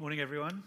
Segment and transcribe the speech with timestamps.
[0.00, 0.62] Morning, everyone.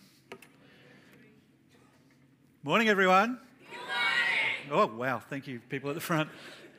[2.62, 3.40] Morning, everyone.
[3.68, 4.94] Good morning.
[4.94, 5.24] Oh, wow.
[5.28, 6.30] Thank you, people at the front.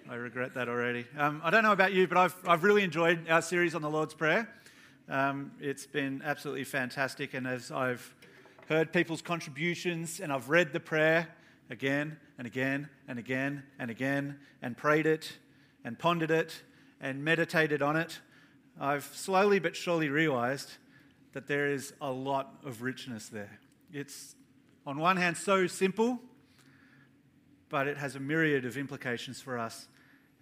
[0.08, 1.04] I regret that already.
[1.19, 3.90] Um, I don't know about you, but I've, I've really enjoyed our series on the
[3.90, 4.48] Lord's Prayer.
[5.09, 7.34] Um, it's been absolutely fantastic.
[7.34, 8.14] And as I've
[8.68, 11.27] heard people's contributions and I've read the prayer
[11.71, 15.39] again and again and again and again and prayed it
[15.84, 16.62] and pondered it
[17.00, 18.21] and meditated on it,
[18.80, 20.75] I've slowly but surely realized
[21.35, 23.59] that there is a lot of richness there.
[23.92, 24.37] It's,
[24.87, 26.20] on one hand, so simple,
[27.69, 29.89] but it has a myriad of implications for us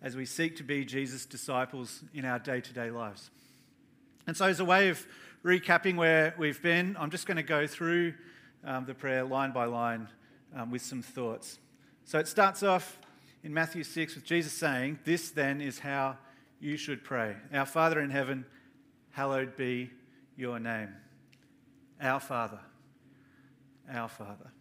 [0.03, 3.31] as we seek to be Jesus' disciples in our day to day lives.
[4.27, 5.05] And so, as a way of
[5.43, 8.15] recapping where we've been, I'm just going to go through
[8.65, 10.09] um, the prayer line by line
[10.55, 11.59] um, with some thoughts.
[12.05, 12.99] So, it starts off
[13.43, 16.19] in Matthew 6 with Jesus saying, This then is how
[16.61, 18.45] you should pray Our Father in heaven,
[19.11, 19.91] hallowed be
[20.43, 20.91] your name.
[22.01, 22.61] Our Father.
[23.91, 24.53] Our Father.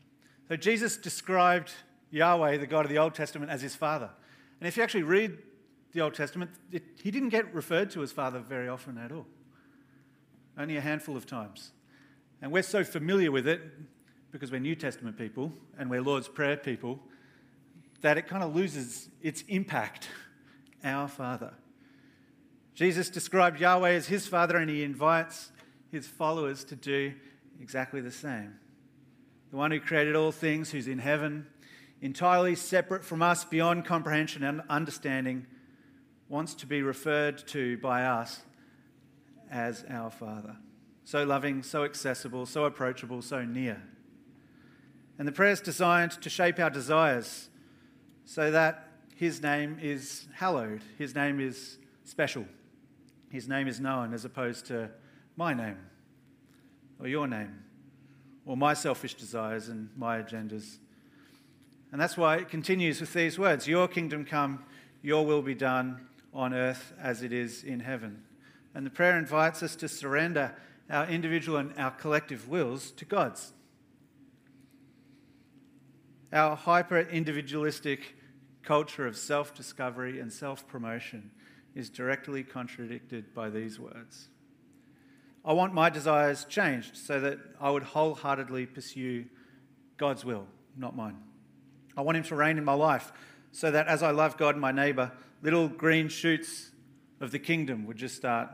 [0.48, 1.72] So, Jesus described
[2.12, 4.10] Yahweh, the God of the Old Testament, as his Father.
[4.60, 5.38] And if you actually read
[5.92, 9.26] the Old Testament, it, he didn't get referred to as Father very often at all
[10.58, 11.72] only a handful of times.
[12.42, 13.62] And we're so familiar with it
[14.32, 17.00] because we're New Testament people and we're Lord's Prayer people
[18.02, 20.10] that it kind of loses its impact.
[20.84, 21.54] Our Father.
[22.74, 25.52] Jesus described Yahweh as his Father and he invites
[25.92, 27.14] his followers to do
[27.62, 28.56] exactly the same.
[29.52, 31.46] The one who created all things, who's in heaven,
[32.02, 35.46] entirely separate from us, beyond comprehension and understanding,
[36.30, 38.42] wants to be referred to by us
[39.52, 40.56] as our Father.
[41.04, 43.84] So loving, so accessible, so approachable, so near.
[45.20, 47.50] And the prayer is designed to shape our desires
[48.24, 52.46] so that His name is hallowed, His name is special,
[53.30, 54.90] His name is known as opposed to
[55.36, 55.78] my name
[57.00, 57.64] or your name
[58.46, 60.78] or my selfish desires and my agendas.
[61.92, 64.64] And that's why it continues with these words Your kingdom come,
[65.02, 68.24] your will be done on earth as it is in heaven.
[68.74, 70.56] And the prayer invites us to surrender
[70.90, 73.54] our individual and our collective wills to God's.
[76.32, 78.16] Our hyper individualistic
[78.64, 81.32] culture of self discovery and self promotion
[81.76, 84.30] is directly contradicted by these words.
[85.44, 89.26] I want my desires changed so that I would wholeheartedly pursue
[89.98, 90.46] God's will,
[90.78, 91.18] not mine.
[91.98, 93.12] I want Him to reign in my life
[93.52, 96.72] so that as I love God and my neighbour, little green shoots
[97.20, 98.50] of the kingdom would just start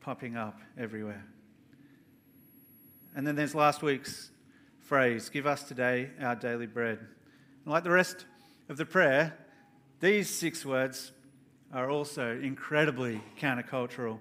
[0.00, 1.24] popping up everywhere.
[3.14, 4.30] And then there's last week's
[4.80, 6.98] phrase give us today our daily bread.
[6.98, 8.26] And like the rest
[8.68, 9.36] of the prayer,
[10.00, 11.12] these six words
[11.72, 14.18] are also incredibly countercultural.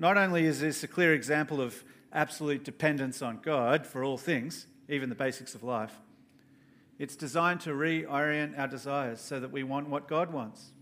[0.00, 4.66] Not only is this a clear example of absolute dependence on God for all things,
[4.88, 5.92] even the basics of life,
[6.98, 10.72] it's designed to reorient our desires so that we want what God wants.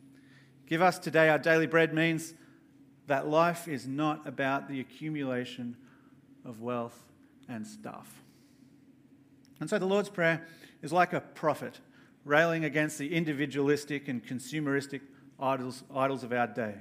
[0.67, 2.33] Give us today our daily bread means
[3.09, 5.77] that life is not about the accumulation
[6.45, 7.05] of wealth
[7.49, 8.23] and stuff.
[9.59, 10.47] And so the Lord's Prayer
[10.81, 11.81] is like a prophet
[12.25, 15.01] railing against the individualistic and consumeristic
[15.41, 16.75] idols, idols of our day.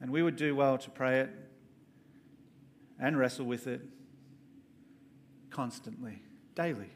[0.00, 1.30] And we would do well to pray it
[2.98, 3.82] and wrestle with it
[5.50, 6.22] constantly,
[6.54, 6.90] daily,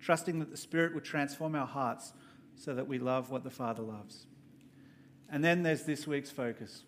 [0.00, 2.12] trusting that the Spirit would transform our hearts
[2.54, 4.26] so that we love what the Father loves.
[5.30, 6.84] And then there's this week's focus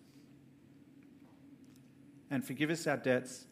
[2.29, 3.45] and forgive us our debts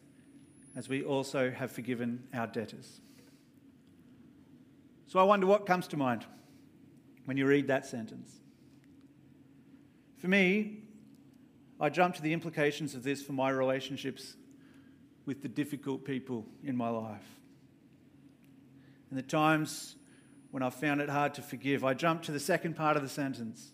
[0.74, 3.00] as we also have forgiven our debtors.
[5.06, 6.26] So I wonder what comes to mind
[7.26, 8.40] when you read that sentence.
[10.18, 10.81] For me,
[11.82, 14.36] I jump to the implications of this for my relationships
[15.26, 17.26] with the difficult people in my life.
[19.10, 19.96] And the times
[20.52, 23.08] when I've found it hard to forgive, I jump to the second part of the
[23.08, 23.72] sentence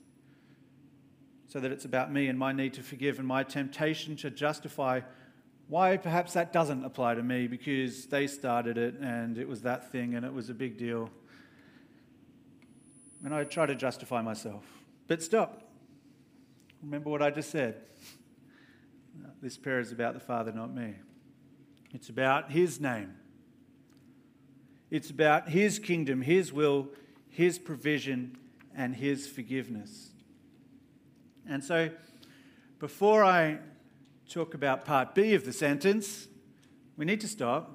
[1.48, 5.02] so that it's about me and my need to forgive and my temptation to justify
[5.66, 9.92] why perhaps that doesn't apply to me because they started it and it was that
[9.92, 11.10] thing and it was a big deal.
[13.22, 14.64] And I try to justify myself.
[15.08, 15.67] But stop.
[16.82, 17.76] Remember what I just said.
[19.42, 20.94] This prayer is about the Father, not me.
[21.92, 23.14] It's about His name.
[24.90, 26.88] It's about His kingdom, His will,
[27.28, 28.36] His provision,
[28.74, 30.10] and His forgiveness.
[31.48, 31.90] And so,
[32.78, 33.58] before I
[34.28, 36.28] talk about part B of the sentence,
[36.96, 37.70] we need to stop,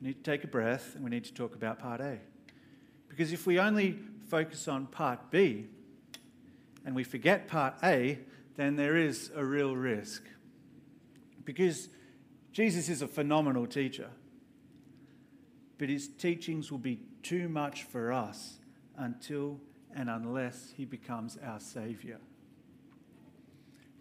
[0.00, 2.18] we need to take a breath, and we need to talk about part A.
[3.08, 3.98] Because if we only
[4.28, 5.66] focus on part B
[6.84, 8.18] and we forget part A,
[8.56, 10.22] then there is a real risk.
[11.44, 11.88] Because
[12.52, 14.10] Jesus is a phenomenal teacher,
[15.78, 18.58] but his teachings will be too much for us
[18.96, 19.60] until
[19.94, 22.18] and unless he becomes our Savior.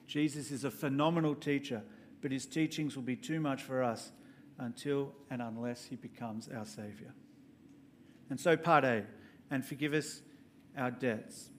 [0.08, 1.82] Jesus is a phenomenal teacher,
[2.22, 4.12] but his teachings will be too much for us
[4.60, 7.14] until and unless he becomes our Savior.
[8.30, 9.04] And so, part A,
[9.50, 10.22] and forgive us
[10.78, 11.50] our debts.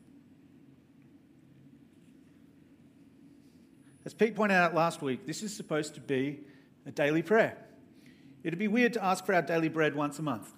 [4.05, 6.41] As Pete pointed out last week, this is supposed to be
[6.87, 7.57] a daily prayer.
[8.43, 10.53] It'd be weird to ask for our daily bread once a month.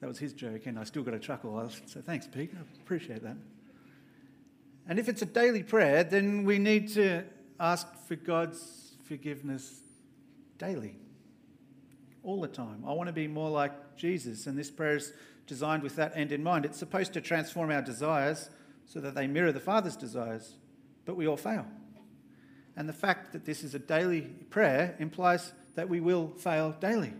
[0.00, 1.70] That was his joke, and I still got a chuckle.
[1.86, 2.50] So thanks, Pete.
[2.54, 3.36] I appreciate that.
[4.88, 7.22] And if it's a daily prayer, then we need to
[7.60, 9.82] ask for God's forgiveness
[10.58, 10.96] daily,
[12.24, 12.84] all the time.
[12.86, 15.12] I want to be more like Jesus, and this prayer is
[15.46, 16.64] designed with that end in mind.
[16.64, 18.50] It's supposed to transform our desires
[18.86, 20.54] so that they mirror the Father's desires,
[21.08, 21.64] but we all fail.
[22.76, 24.20] And the fact that this is a daily
[24.50, 27.14] prayer implies that we will fail daily.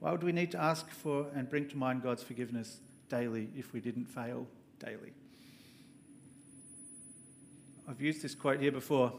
[0.00, 3.72] Why would we need to ask for and bring to mind God's forgiveness daily if
[3.72, 4.48] we didn't fail
[4.80, 5.12] daily?
[7.88, 9.12] I've used this quote here before.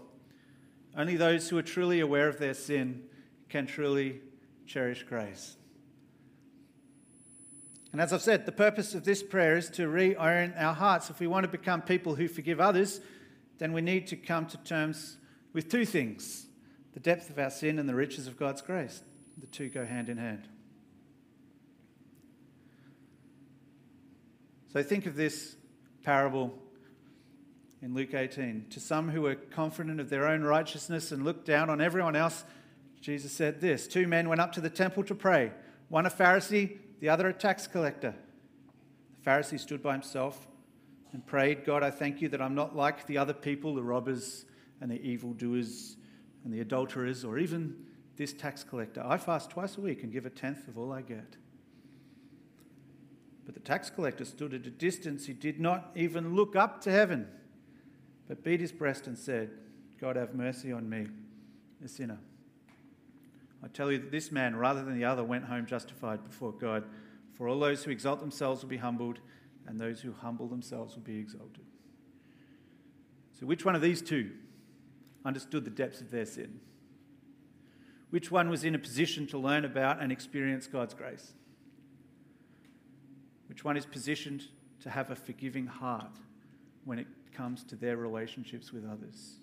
[0.98, 3.04] Only those who are truly aware of their sin
[3.48, 4.20] can truly
[4.68, 5.56] cherish grace.
[7.94, 11.10] And as I've said, the purpose of this prayer is to reorient our hearts.
[11.10, 13.00] If we want to become people who forgive others,
[13.60, 15.18] then we need to come to terms
[15.54, 16.48] with two things
[16.94, 19.04] the depth of our sin and the riches of God's grace.
[19.38, 20.48] The two go hand in hand.
[24.74, 25.56] So think of this
[26.04, 26.58] parable
[27.82, 28.68] in Luke 18.
[28.72, 32.44] To some who were confident of their own righteousness and looked down on everyone else,
[33.02, 35.52] Jesus said this Two men went up to the temple to pray,
[35.90, 38.16] one a Pharisee, the other a tax collector.
[39.24, 40.49] The Pharisee stood by himself
[41.14, 44.46] and prayed, God, I thank you that I'm not like the other people, the robbers
[44.82, 45.98] and the evildoers
[46.44, 47.76] and the adulterers, or even
[48.16, 49.04] this tax collector.
[49.06, 51.38] I fast twice a week and give a tenth of all I get.
[53.46, 55.26] But the tax collector stood at a distance.
[55.26, 57.28] He did not even look up to heaven,
[58.28, 59.50] but beat his breast and said,
[60.00, 61.08] God, have mercy on me,
[61.84, 62.20] a sinner.
[63.64, 66.86] I tell you that this man, rather than the other, went home justified before God.
[67.34, 69.20] For all those who exalt themselves will be humbled,
[69.70, 71.64] and those who humble themselves will be exalted.
[73.40, 74.32] So, which one of these two
[75.24, 76.60] understood the depths of their sin?
[78.10, 81.34] Which one was in a position to learn about and experience God's grace?
[83.48, 84.46] Which one is positioned
[84.82, 86.18] to have a forgiving heart
[86.84, 89.36] when it comes to their relationships with others?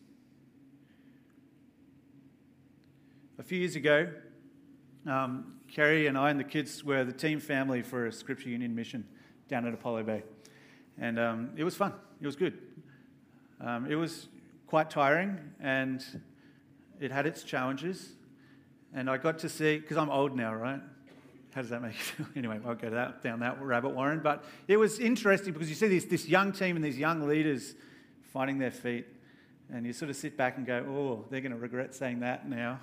[3.38, 4.08] A few years ago,
[5.06, 8.74] um, Kerry and I and the kids were the team family for a Scripture Union
[8.74, 9.06] mission
[9.48, 10.22] down at Apollo Bay.
[10.98, 12.58] And um, it was fun, it was good.
[13.60, 14.28] Um, it was
[14.66, 16.04] quite tiring and
[17.00, 18.12] it had its challenges.
[18.94, 20.80] And I got to see, because I'm old now, right?
[21.54, 22.26] How does that make you feel?
[22.36, 24.20] Anyway, I'll go that, down that rabbit warren.
[24.22, 27.74] But it was interesting because you see this, this young team and these young leaders
[28.32, 29.06] finding their feet.
[29.72, 32.48] And you sort of sit back and go, oh, they're going to regret saying that
[32.48, 32.80] now.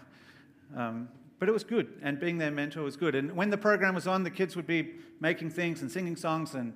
[0.75, 1.07] Um,
[1.44, 3.16] but it was good, and being their mentor was good.
[3.16, 6.56] And when the program was on, the kids would be making things and singing songs
[6.56, 6.74] and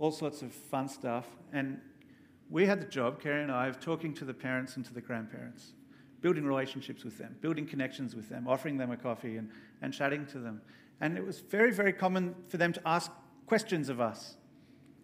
[0.00, 1.26] all sorts of fun stuff.
[1.52, 1.78] And
[2.48, 5.02] we had the job, Kerry and I, of talking to the parents and to the
[5.02, 5.74] grandparents,
[6.22, 9.50] building relationships with them, building connections with them, offering them a coffee and,
[9.82, 10.62] and chatting to them.
[11.02, 13.12] And it was very, very common for them to ask
[13.44, 14.36] questions of us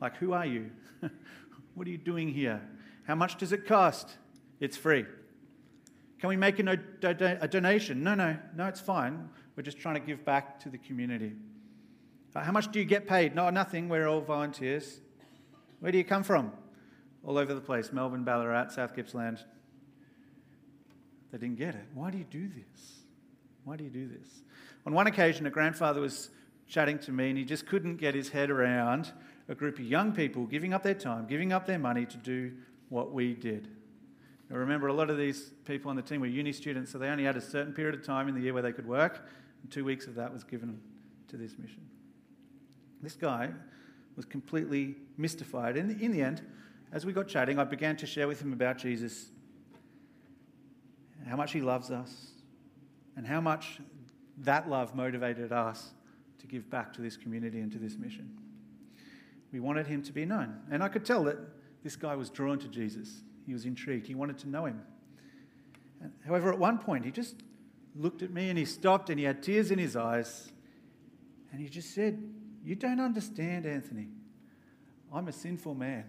[0.01, 0.71] like, Who are you?
[1.75, 2.63] what are you doing here?
[3.07, 4.17] How much does it cost?
[4.61, 5.05] It's free.
[6.25, 8.03] Can we make a, no, a donation?
[8.03, 9.29] No, no, no, it's fine.
[9.57, 11.35] We're just trying to give back to the community.
[12.35, 13.35] Uh, how much do you get paid?
[13.35, 13.91] No, nothing.
[13.91, 15.01] We're all volunteers.
[15.81, 16.51] Where do you come from?
[17.27, 19.45] All over the place Melbourne, Ballarat, South Gippsland.
[21.31, 21.85] They didn't get it.
[21.93, 23.01] Why do you do this?
[23.65, 24.45] Why do you do this?
[24.87, 26.31] On one occasion, a grandfather was
[26.67, 29.13] chatting to me and he just couldn't get his head around
[29.51, 32.53] a group of young people giving up their time, giving up their money to do
[32.89, 33.69] what we did.
[34.59, 37.25] Remember, a lot of these people on the team were uni students, so they only
[37.25, 39.27] had a certain period of time in the year where they could work,
[39.63, 40.81] and two weeks of that was given
[41.29, 41.81] to this mission.
[43.03, 43.51] This guy
[44.17, 45.77] was completely mystified.
[45.77, 46.43] And in the end,
[46.93, 49.27] as we got chatting, I began to share with him about Jesus,
[51.27, 52.29] how much he loves us,
[53.17, 53.81] and how much
[54.39, 55.91] that love motivated us
[56.39, 58.31] to give back to this community and to this mission.
[59.53, 60.61] We wanted him to be known.
[60.71, 61.39] And I could tell that
[61.83, 63.23] this guy was drawn to Jesus.
[63.47, 64.07] He was intrigued.
[64.07, 64.81] He wanted to know him.
[66.27, 67.37] However, at one point, he just
[67.95, 70.53] looked at me and he stopped and he had tears in his eyes.
[71.53, 72.23] And he just said,
[72.65, 74.09] You don't understand, Anthony.
[75.13, 76.05] I'm a sinful man.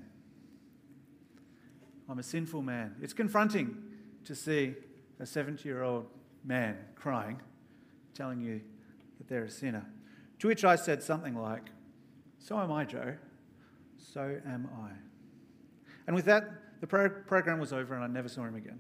[2.10, 2.96] I'm a sinful man.
[3.02, 3.78] It's confronting
[4.26, 4.74] to see
[5.20, 6.08] a 70 year old
[6.44, 7.40] man crying,
[8.14, 8.62] telling you
[9.18, 9.86] that they're a sinner.
[10.40, 11.70] To which I said something like,
[12.40, 13.16] So am I, Joe.
[13.98, 14.90] So am I.
[16.08, 16.50] And with that,
[16.86, 18.80] the pro- program was over and I never saw him again.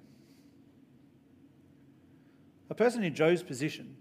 [2.69, 3.97] A person in Joe's position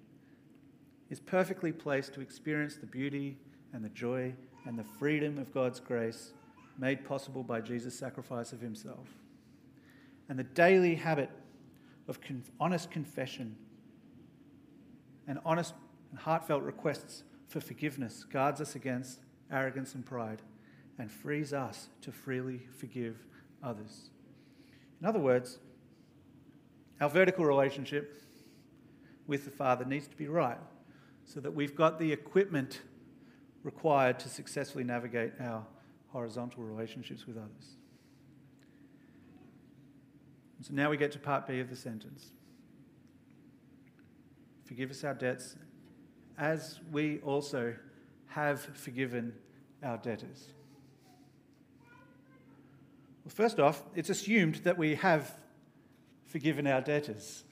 [1.08, 3.38] is perfectly placed to experience the beauty
[3.72, 4.34] and the joy
[4.66, 6.34] and the freedom of God's grace
[6.78, 9.08] made possible by Jesus' sacrifice of himself.
[10.28, 11.30] And the daily habit
[12.06, 13.56] of con- honest confession
[15.26, 15.72] and honest
[16.10, 19.20] and heartfelt requests for forgiveness guards us against
[19.50, 20.42] arrogance and pride
[20.98, 23.16] and frees us to freely forgive
[23.64, 24.10] others.
[25.00, 25.58] In other words,
[27.00, 28.22] our vertical relationship
[29.26, 30.58] with the Father needs to be right
[31.24, 32.82] so that we've got the equipment
[33.62, 35.66] required to successfully navigate our
[36.08, 37.76] horizontal relationships with others.
[40.60, 42.32] So now we get to part B of the sentence.
[44.64, 45.56] Forgive us our debts
[46.38, 47.74] as we also
[48.28, 49.34] have forgiven
[49.82, 50.48] our debtors.
[53.24, 55.34] Well, first off, it's assumed that we have
[56.26, 57.44] forgiven our debtors.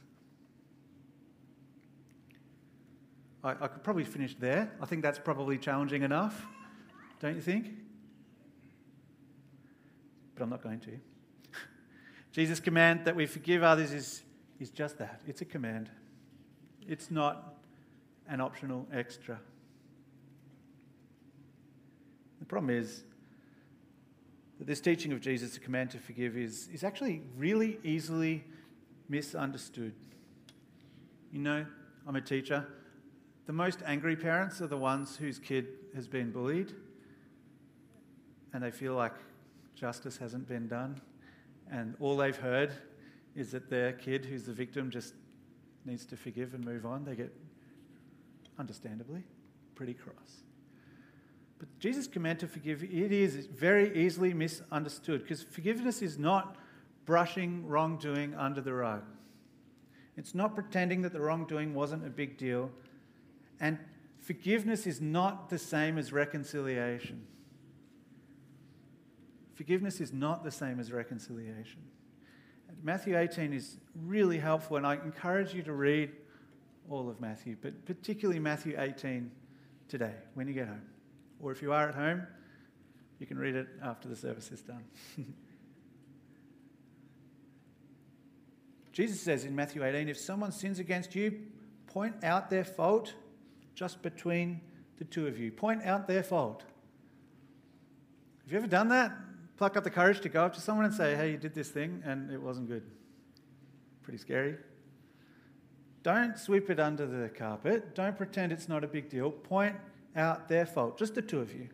[3.43, 4.71] I, I, could probably finish there.
[4.81, 6.47] I think that's probably challenging enough,
[7.21, 7.71] don't you think?
[10.35, 10.91] But I'm not going to.
[12.33, 14.23] Jesus' command that we forgive others is,
[14.61, 15.91] is just that it's a command,
[16.87, 17.55] it's not
[18.29, 19.41] an optional extra.
[22.41, 23.05] The problem is
[24.59, 28.45] that this teaching of Jesus, the command to forgive, is, is actually really easily
[29.09, 29.95] misunderstood.
[31.33, 31.67] You know,
[32.07, 32.67] I'm a teacher.
[33.47, 36.73] The most angry parents are the ones whose kid has been bullied
[38.53, 39.15] and they feel like
[39.75, 41.01] justice hasn't been done,
[41.71, 42.73] and all they've heard
[43.35, 45.15] is that their kid, who's the victim, just
[45.85, 47.05] needs to forgive and move on.
[47.05, 47.33] They get,
[48.59, 49.23] understandably,
[49.75, 50.45] pretty cross.
[51.63, 56.57] But Jesus' command to forgive, it is very easily misunderstood because forgiveness is not
[57.07, 59.05] brushing wrongdoing under the rug.
[60.17, 62.69] It's not pretending that the wrongdoing wasn't a big deal
[63.61, 63.79] and
[64.19, 67.25] forgiveness is not the same as reconciliation.
[69.55, 71.79] Forgiveness is not the same as reconciliation.
[72.83, 76.11] Matthew 18 is really helpful, and I encourage you to read
[76.91, 79.31] all of Matthew, but particularly Matthew 18
[79.87, 80.83] today when you get home.
[81.43, 82.27] Or if you are at home,
[83.19, 84.85] you can read it after the service is done.
[88.93, 91.41] Jesus says in Matthew 18 if someone sins against you,
[91.89, 93.15] point out their fault
[93.75, 94.61] just between
[94.99, 95.51] the two of you.
[95.51, 96.63] Point out their fault.
[98.45, 99.13] Have you ever done that?
[99.57, 101.71] Pluck up the courage to go up to someone and say, hey, you did this
[101.71, 102.85] thing and it wasn't good.
[104.03, 104.57] Pretty scary.
[106.03, 107.95] Don't sweep it under the carpet.
[107.95, 109.31] Don't pretend it's not a big deal.
[109.31, 109.77] Point
[110.15, 111.69] out their fault, just the two of you.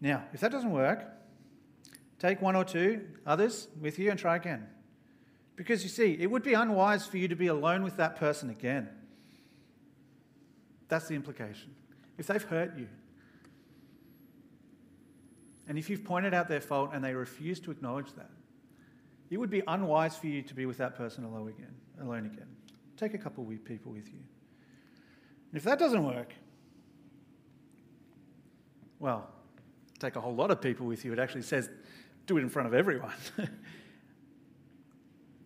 [0.00, 1.04] Now, if that doesn't work,
[2.18, 4.66] take one or two others with you and try again.
[5.54, 8.50] Because you see, it would be unwise for you to be alone with that person
[8.50, 8.88] again.
[10.88, 11.74] That's the implication.
[12.18, 12.88] If they've hurt you,
[15.68, 18.30] and if you've pointed out their fault and they refuse to acknowledge that,
[19.30, 21.74] it would be unwise for you to be with that person alone again.
[22.00, 22.51] Alone again.
[22.96, 24.20] Take a couple of people with you.
[25.50, 26.32] And if that doesn't work,
[28.98, 29.28] well,
[29.98, 31.12] take a whole lot of people with you.
[31.12, 31.68] It actually says
[32.26, 33.12] do it in front of everyone.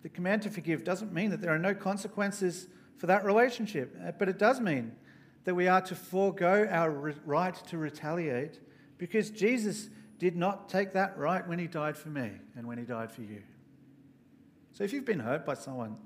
[0.02, 4.12] the command to forgive doesn't mean that there are no consequences for that relationship, uh,
[4.12, 4.92] but it does mean
[5.44, 6.90] that we are to forego our
[7.24, 8.60] right to retaliate
[8.98, 9.88] because Jesus
[10.18, 13.22] did not take that right when he died for me and when he died for
[13.22, 13.42] you.
[14.72, 15.96] So if you've been hurt by someone,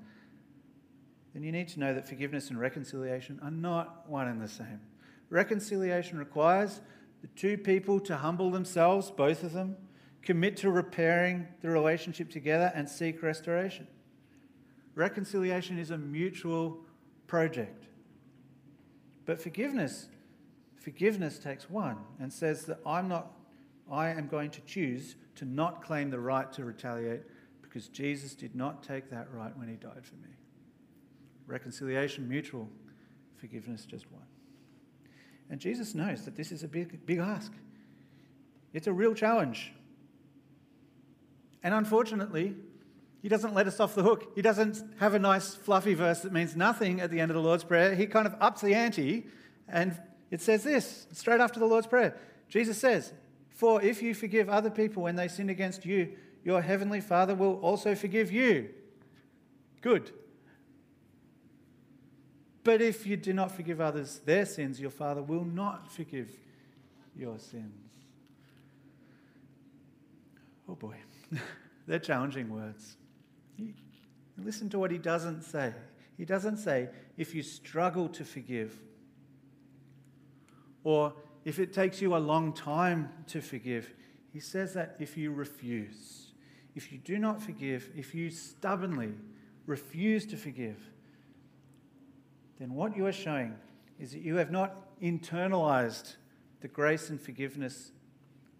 [1.33, 4.81] then you need to know that forgiveness and reconciliation are not one and the same.
[5.29, 6.81] Reconciliation requires
[7.21, 9.77] the two people to humble themselves, both of them,
[10.21, 13.87] commit to repairing the relationship together, and seek restoration.
[14.93, 16.81] Reconciliation is a mutual
[17.27, 17.85] project.
[19.25, 20.07] But forgiveness,
[20.75, 23.31] forgiveness takes one and says that I'm not,
[23.89, 27.21] I am going to choose to not claim the right to retaliate
[27.61, 30.35] because Jesus did not take that right when he died for me.
[31.47, 32.67] Reconciliation, mutual.
[33.37, 34.21] Forgiveness, just one.
[35.49, 37.51] And Jesus knows that this is a big, big ask.
[38.73, 39.73] It's a real challenge.
[41.63, 42.55] And unfortunately,
[43.21, 44.31] he doesn't let us off the hook.
[44.35, 47.41] He doesn't have a nice fluffy verse that means nothing at the end of the
[47.41, 47.93] Lord's Prayer.
[47.93, 49.27] He kind of ups the ante,
[49.67, 49.99] and
[50.31, 52.17] it says this straight after the Lord's Prayer.
[52.47, 53.13] Jesus says,
[53.49, 57.59] For if you forgive other people when they sin against you, your heavenly Father will
[57.59, 58.69] also forgive you.
[59.81, 60.11] Good.
[62.63, 66.29] But if you do not forgive others their sins, your Father will not forgive
[67.15, 67.91] your sins.
[70.69, 70.95] Oh boy,
[71.87, 72.97] they're challenging words.
[74.37, 75.73] Listen to what he doesn't say.
[76.17, 78.77] He doesn't say, if you struggle to forgive,
[80.83, 81.13] or
[81.45, 83.93] if it takes you a long time to forgive.
[84.31, 86.31] He says that if you refuse,
[86.75, 89.13] if you do not forgive, if you stubbornly
[89.65, 90.77] refuse to forgive,
[92.61, 93.55] then what you are showing
[93.99, 96.15] is that you have not internalized
[96.61, 97.91] the grace and forgiveness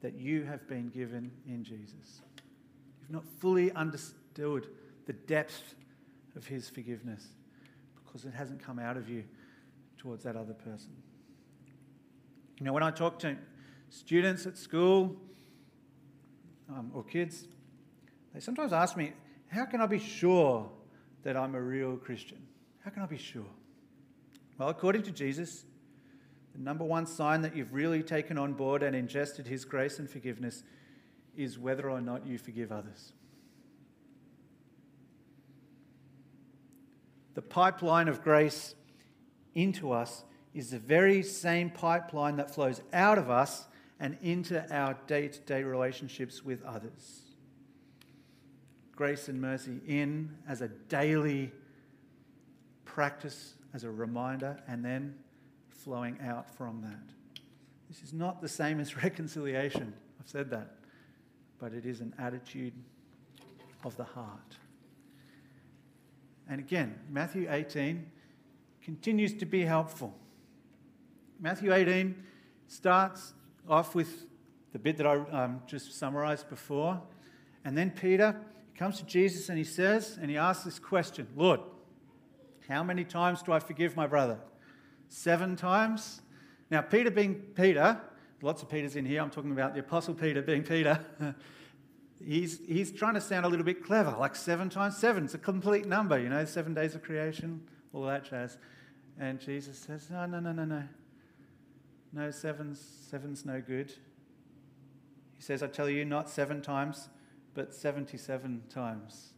[0.02, 2.22] that you have been given in Jesus.
[3.00, 4.66] You've not fully understood
[5.06, 5.76] the depth
[6.36, 7.28] of his forgiveness
[8.04, 9.24] because it hasn't come out of you
[10.00, 10.90] towards that other person.
[12.58, 13.38] You know, when I talk to
[13.92, 15.16] students at school
[16.70, 17.46] um, or kids,
[18.34, 19.14] they sometimes ask me,
[19.48, 20.68] How can I be sure
[21.22, 22.42] that I'm a real Christian?
[22.84, 23.46] How can I be sure?
[24.62, 25.66] Well, according to Jesus,
[26.54, 30.08] the number one sign that you've really taken on board and ingested his grace and
[30.08, 30.62] forgiveness
[31.36, 33.14] is whether or not you forgive others.
[37.34, 38.76] The pipeline of grace
[39.56, 43.66] into us is the very same pipeline that flows out of us
[44.00, 47.22] and into our day to day relationships with others.
[48.96, 51.52] Grace and mercy in as a daily
[52.86, 55.16] practice, as a reminder, and then
[55.70, 57.42] flowing out from that.
[57.90, 59.94] This is not the same as reconciliation.
[60.20, 60.76] I've said that.
[61.60, 62.74] But it is an attitude
[63.84, 64.58] of the heart.
[66.50, 68.06] And again, Matthew 18
[68.82, 70.14] continues to be helpful.
[71.40, 72.16] Matthew 18
[72.68, 73.34] starts
[73.68, 74.26] off with
[74.72, 77.02] the bit that I um, just summarized before.
[77.66, 78.36] And then Peter
[78.76, 81.60] comes to Jesus and he says, and he asks this question Lord,
[82.72, 84.40] how many times do I forgive my brother?
[85.10, 86.22] Seven times?
[86.70, 88.00] Now, Peter being Peter,
[88.42, 91.00] lots of Peters in here, I'm talking about the Apostle Peter being Peter.
[92.26, 95.26] he's, he's trying to sound a little bit clever, like seven times seven.
[95.26, 97.62] It's a complete number, you know, seven days of creation,
[97.94, 98.58] all that jazz.
[99.20, 100.84] And Jesus says, No, no, no, no, no.
[102.14, 103.94] No, seven's, seven's no good.
[105.36, 107.10] He says, I tell you, not seven times,
[107.54, 109.34] but 77 times.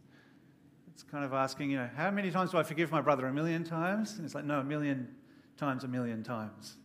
[0.94, 3.26] It's kind of asking, you know, how many times do I forgive my brother?
[3.26, 4.16] A million times?
[4.16, 5.08] And it's like, no, a million
[5.56, 6.76] times a million times.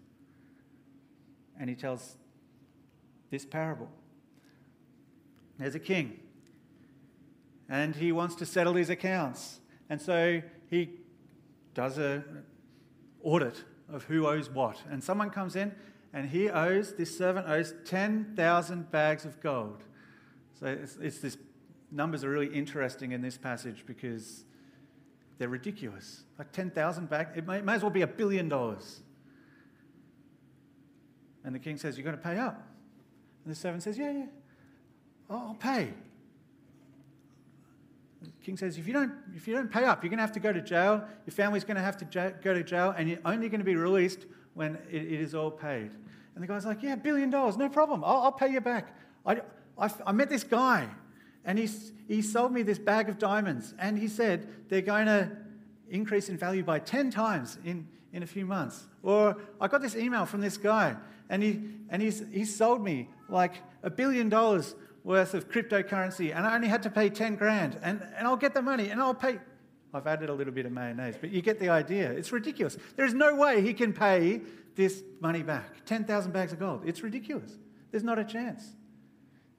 [1.60, 2.18] And he tells
[3.30, 3.90] this parable.
[5.58, 6.20] There's a king,
[7.68, 9.60] and he wants to settle his accounts.
[9.90, 10.92] And so he
[11.74, 12.44] does an
[13.22, 14.78] audit of who owes what.
[14.90, 15.74] And someone comes in
[16.14, 19.84] and he owes, this servant owes 10,000 bags of gold.
[20.60, 21.38] So it's, it's this,
[21.92, 24.44] numbers are really interesting in this passage because
[25.38, 26.24] they're ridiculous.
[26.38, 29.02] Like 10,000 back, it may, may as well be a billion dollars.
[31.44, 32.68] And the king says, You're going to pay up.
[33.46, 34.26] And the servant says, Yeah, yeah,
[35.30, 35.94] I'll pay.
[38.22, 40.34] The king says, if you, don't, if you don't pay up, you're going to have
[40.34, 41.04] to go to jail.
[41.26, 43.76] Your family's going to have to go to jail, and you're only going to be
[43.76, 44.26] released
[44.56, 45.92] when it, it is all paid.
[46.36, 48.04] And the guy's like, yeah, billion dollars, no problem.
[48.04, 48.96] I'll, I'll pay you back.
[49.26, 49.42] I,
[49.78, 50.88] I, I, met this guy,
[51.46, 55.32] and he's, he sold me this bag of diamonds, and he said they're going to
[55.90, 58.88] increase in value by 10 times in, in a few months.
[59.04, 60.96] Or I got this email from this guy,
[61.30, 66.46] and, he, and he's, he sold me like a billion dollars worth of cryptocurrency and
[66.46, 69.14] I only had to pay 10 grand and, and I'll get the money and I'll
[69.14, 69.40] pay.
[69.94, 72.12] I've added a little bit of mayonnaise, but you get the idea.
[72.12, 72.78] It's ridiculous.
[72.96, 74.42] There is no way he can pay
[74.76, 76.84] this money back 10,000 bags of gold.
[76.86, 77.58] It's ridiculous.
[77.92, 78.64] There's not a chance.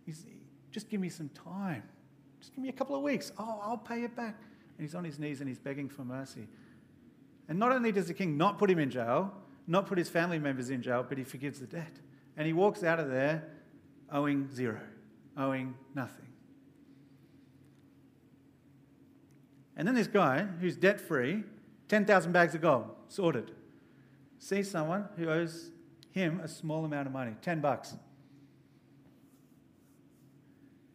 [0.07, 0.25] He's,
[0.71, 1.83] just give me some time.
[2.41, 3.33] Just give me a couple of weeks.
[3.39, 4.37] Oh, I'll pay it back.
[4.79, 6.47] And he's on his knees and he's begging for mercy.
[7.49, 9.33] And not only does the king not put him in jail,
[9.67, 11.99] not put his family members in jail, but he forgives the debt.
[12.37, 13.49] And he walks out of there
[14.11, 14.81] owing zero
[15.37, 16.27] owing nothing.
[19.77, 21.43] And then this guy, who's debt free,
[21.89, 23.53] 10,000 bags of gold, sorted,
[24.39, 25.71] sees someone who owes
[26.11, 27.97] him a small amount of money, 10 bucks.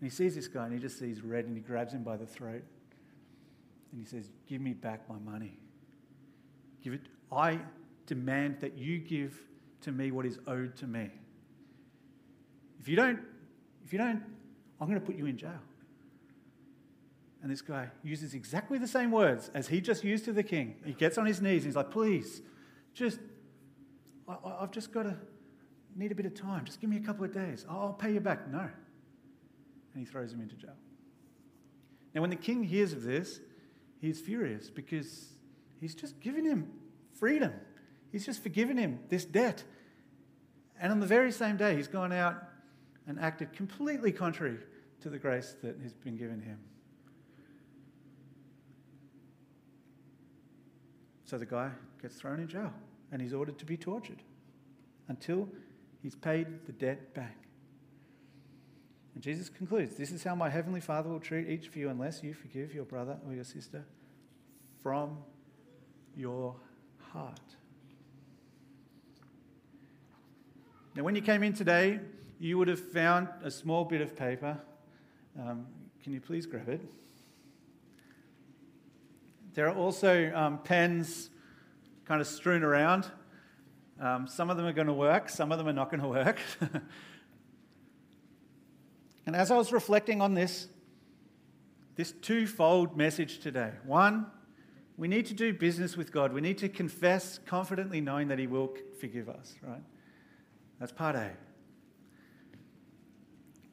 [0.06, 2.16] And he sees this guy and he just sees red and he grabs him by
[2.16, 2.62] the throat
[3.92, 5.58] and he says, Give me back my money.
[6.84, 7.02] Give it.
[7.32, 7.58] I
[8.06, 9.36] demand that you give
[9.82, 11.10] to me what is owed to me.
[12.80, 13.20] If you don't
[13.84, 14.22] if you don't,
[14.80, 15.60] I'm going to put you in jail.
[17.42, 20.76] And this guy uses exactly the same words as he just used to the king.
[20.86, 22.44] He gets on his knees and he's like, please,
[22.94, 23.18] just,
[24.28, 25.18] I, have just got to,
[25.96, 26.64] need a bit of time.
[26.64, 27.66] Just give me a couple of days.
[27.68, 28.48] I'll pay you back.
[28.52, 28.70] No.
[29.96, 30.76] And he throws him into jail.
[32.14, 33.40] Now, when the king hears of this,
[34.00, 35.30] he's furious because
[35.80, 36.70] he's just given him
[37.18, 37.54] freedom.
[38.12, 39.64] He's just forgiven him this debt.
[40.80, 42.36] And on the very same day, he's gone out
[43.08, 44.58] and acted completely contrary
[45.02, 46.60] to the grace that has been given him.
[51.24, 52.74] So the guy gets thrown in jail
[53.14, 54.22] and he's ordered to be tortured
[55.08, 55.48] until
[56.04, 57.38] he's paid the debt back.
[59.16, 62.22] And Jesus concludes This is how my heavenly Father will treat each of you unless
[62.22, 63.86] you forgive your brother or your sister
[64.84, 65.18] from
[66.16, 66.56] your
[67.12, 67.40] heart.
[70.96, 72.00] Now, when you came in today,
[72.40, 74.58] you would have found a small bit of paper.
[75.40, 75.66] Um,
[76.04, 76.82] can you please grab it?
[79.54, 81.30] There are also um, pens
[82.06, 83.08] kind of strewn around.
[84.00, 86.08] Um, some of them are going to work, some of them are not going to
[86.08, 86.40] work.
[89.26, 90.68] and as I was reflecting on this,
[91.96, 94.28] this twofold message today one,
[94.98, 96.32] we need to do business with God.
[96.32, 99.84] We need to confess confidently, knowing that He will forgive us, right?
[100.80, 101.32] That's part A.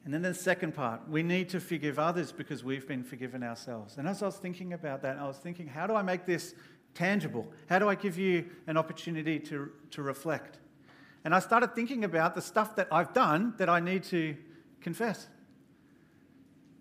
[0.05, 3.97] And then the second part, we need to forgive others because we've been forgiven ourselves.
[3.97, 6.55] And as I was thinking about that, I was thinking, how do I make this
[6.93, 7.49] tangible?
[7.69, 10.59] How do I give you an opportunity to, to reflect?
[11.23, 14.35] And I started thinking about the stuff that I've done that I need to
[14.81, 15.29] confess.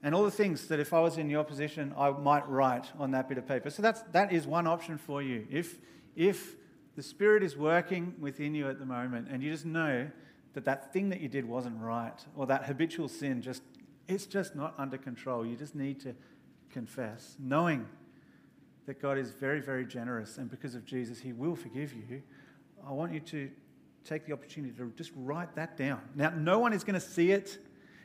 [0.02, 3.12] And all the things that if I was in your position, I might write on
[3.12, 3.70] that bit of paper.
[3.70, 5.46] So that's, that is one option for you.
[5.48, 5.78] If,
[6.16, 6.56] if
[6.96, 10.10] the Spirit is working within you at the moment and you just know
[10.54, 13.62] that that thing that you did wasn't right or that habitual sin just
[14.08, 16.14] it's just not under control you just need to
[16.70, 17.86] confess knowing
[18.86, 22.22] that God is very very generous and because of Jesus he will forgive you
[22.86, 23.50] I want you to
[24.04, 27.30] take the opportunity to just write that down now no one is going to see
[27.30, 27.58] it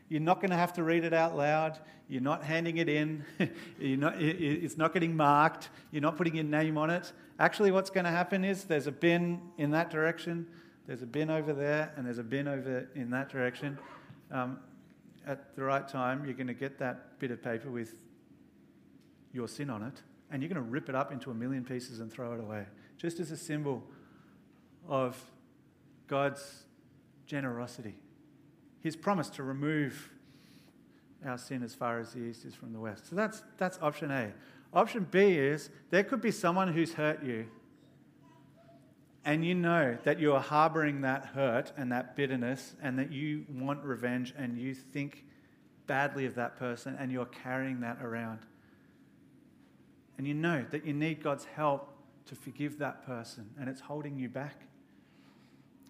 [0.09, 1.79] you're not going to have to read it out loud.
[2.07, 3.25] You're not handing it in.
[3.79, 5.69] not, it's not getting marked.
[5.91, 7.11] You're not putting your name on it.
[7.39, 10.47] Actually, what's going to happen is there's a bin in that direction,
[10.87, 13.77] there's a bin over there, and there's a bin over in that direction.
[14.31, 14.59] Um,
[15.25, 17.95] at the right time, you're going to get that bit of paper with
[19.33, 21.99] your sin on it, and you're going to rip it up into a million pieces
[21.99, 22.65] and throw it away,
[22.97, 23.83] just as a symbol
[24.87, 25.21] of
[26.07, 26.63] God's
[27.25, 27.95] generosity
[28.81, 30.09] his promise to remove
[31.25, 33.09] our sin as far as the east is from the west.
[33.09, 34.31] So that's, that's option A.
[34.73, 37.47] Option B is there could be someone who's hurt you,
[39.25, 43.45] and you know that you are harboring that hurt and that bitterness, and that you
[43.49, 45.25] want revenge, and you think
[45.85, 48.39] badly of that person, and you're carrying that around.
[50.17, 51.93] And you know that you need God's help
[52.27, 54.61] to forgive that person, and it's holding you back.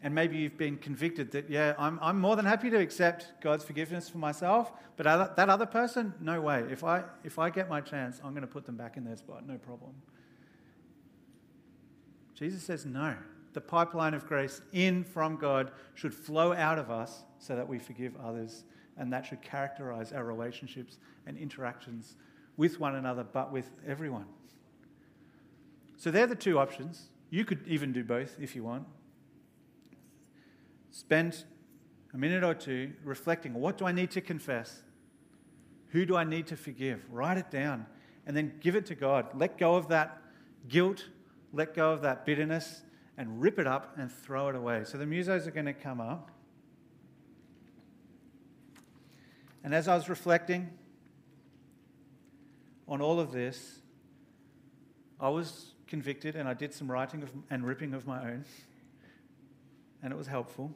[0.04, 3.64] And maybe you've been convicted that, yeah, I'm, I'm more than happy to accept God's
[3.64, 6.64] forgiveness for myself, but other, that other person, no way.
[6.70, 9.18] If I, if I get my chance, I'm going to put them back in their
[9.18, 9.94] spot, no problem.
[12.36, 13.16] Jesus says no.
[13.54, 17.80] The pipeline of grace in from God should flow out of us so that we
[17.80, 18.66] forgive others,
[18.98, 22.18] and that should characterize our relationships and interactions
[22.56, 24.26] with one another, but with everyone.
[25.96, 27.10] So they're the two options.
[27.32, 28.86] You could even do both if you want.
[30.98, 31.44] Spend
[32.12, 34.82] a minute or two reflecting what do I need to confess?
[35.90, 37.06] Who do I need to forgive?
[37.12, 37.86] Write it down
[38.26, 39.28] and then give it to God.
[39.36, 40.20] Let go of that
[40.68, 41.06] guilt,
[41.54, 42.82] let go of that bitterness,
[43.16, 44.86] and rip it up and throw it away.
[44.86, 46.32] So the musos are going to come up.
[49.64, 50.72] And as I was reflecting
[52.88, 53.82] on all of this,
[55.20, 58.46] I was convicted and I did some writing of, and ripping of my own
[60.02, 60.72] and it was helpful.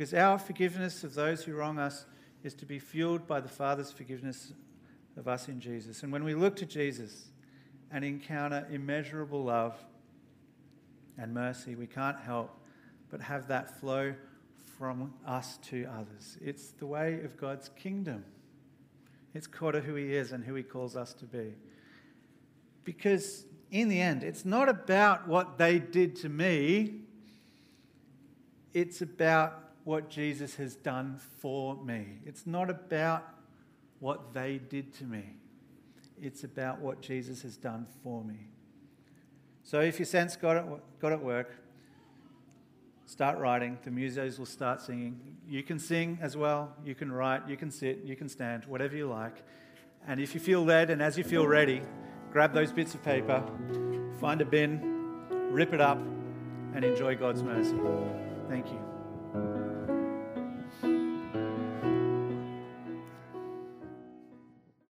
[0.00, 2.06] Because our forgiveness of those who wrong us
[2.42, 4.54] is to be fueled by the Father's forgiveness
[5.18, 6.02] of us in Jesus.
[6.02, 7.26] And when we look to Jesus
[7.92, 9.76] and encounter immeasurable love
[11.18, 12.50] and mercy, we can't help
[13.10, 14.14] but have that flow
[14.78, 16.38] from us to others.
[16.40, 18.24] It's the way of God's kingdom.
[19.34, 21.52] It's core to who He is and who He calls us to be.
[22.84, 27.02] Because in the end, it's not about what they did to me,
[28.72, 32.18] it's about what Jesus has done for me.
[32.26, 33.26] It's not about
[33.98, 35.34] what they did to me,
[36.20, 38.48] it's about what Jesus has done for me.
[39.62, 40.66] So if you sense God at,
[41.00, 41.54] God at work,
[43.06, 43.78] start writing.
[43.84, 45.20] The musos will start singing.
[45.48, 46.74] You can sing as well.
[46.84, 47.48] You can write.
[47.48, 48.00] You can sit.
[48.04, 48.64] You can stand.
[48.64, 49.42] Whatever you like.
[50.06, 51.82] And if you feel led and as you feel ready,
[52.32, 53.42] grab those bits of paper,
[54.20, 54.80] find a bin,
[55.50, 55.98] rip it up,
[56.74, 57.76] and enjoy God's mercy.
[58.48, 58.89] Thank you.